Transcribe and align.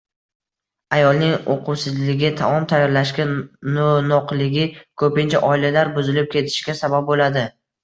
Ayolning 0.95 1.35
uquvsizligi, 1.55 2.31
taom 2.39 2.65
tayyorlashga 2.71 3.27
no‘noqligi 3.77 4.67
ko‘pincha 5.05 5.45
oilalar 5.53 5.95
buzilib 6.01 6.35
ketishiga 6.35 6.79
sabab 6.83 7.09
bo‘ladi. 7.15 7.49